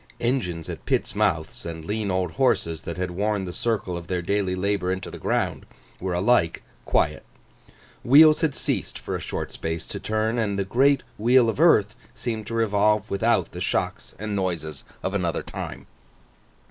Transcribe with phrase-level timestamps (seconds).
[0.19, 4.23] Engines at pits' mouths, and lean old horses that had worn the circle of their
[4.23, 5.63] daily labour into the ground,
[5.99, 7.23] were alike quiet;
[8.03, 11.93] wheels had ceased for a short space to turn; and the great wheel of earth
[12.15, 15.85] seemed to revolve without the shocks and noises of another time.